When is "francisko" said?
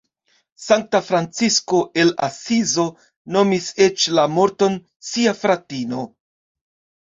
1.09-1.81